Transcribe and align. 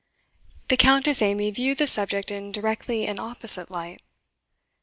The 0.69 0.77
Countess 0.77 1.21
Amy 1.21 1.51
viewed 1.51 1.77
the 1.77 1.85
subject 1.85 2.31
in 2.31 2.51
directly 2.51 3.05
an 3.05 3.19
opposite 3.19 3.69
light. 3.69 4.01